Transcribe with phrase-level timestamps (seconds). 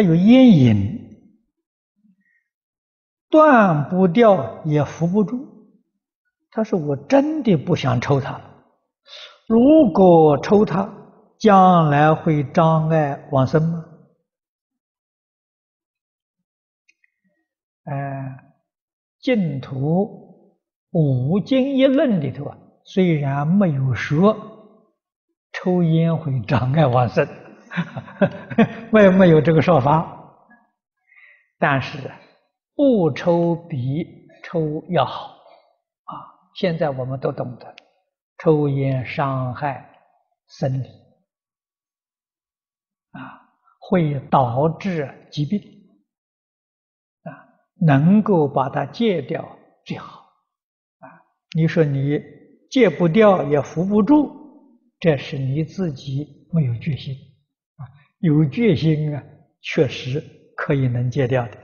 [0.00, 0.98] 它有烟瘾，
[3.28, 5.46] 断不掉也扶不住。
[6.50, 8.64] 他说：“我真的不想抽它了。
[9.46, 10.90] 如果抽它，
[11.38, 13.84] 将来会障碍往生吗？”
[17.84, 18.54] 哎，
[19.20, 20.56] 净土
[20.92, 24.34] 五经一论里头啊，虽然没有说
[25.52, 27.28] 抽烟会障碍往生，
[28.92, 30.46] 没有没有这个说法，
[31.58, 31.98] 但是
[32.74, 34.04] 不抽比
[34.42, 35.28] 抽要好
[36.04, 36.14] 啊。
[36.54, 37.74] 现在我们都懂得，
[38.38, 39.90] 抽烟伤害
[40.58, 40.88] 身体，
[43.12, 43.46] 啊，
[43.78, 45.60] 会导致疾病，
[47.22, 47.30] 啊，
[47.86, 50.20] 能够把它戒掉最好，
[50.98, 51.06] 啊，
[51.54, 52.20] 你说你
[52.70, 54.32] 戒不掉也扶不住，
[54.98, 57.14] 这是你自己没有决心，
[58.20, 59.22] 有决心啊，
[59.62, 60.22] 确实
[60.56, 61.59] 可以能戒掉的。